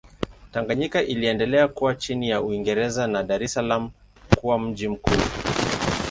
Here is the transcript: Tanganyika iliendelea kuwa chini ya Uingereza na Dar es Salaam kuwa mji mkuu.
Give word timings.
Tanganyika 0.51 1.01
iliendelea 1.03 1.67
kuwa 1.67 1.95
chini 1.95 2.29
ya 2.29 2.41
Uingereza 2.41 3.07
na 3.07 3.23
Dar 3.23 3.43
es 3.43 3.53
Salaam 3.53 3.91
kuwa 4.39 4.59
mji 4.59 4.87
mkuu. 4.87 5.21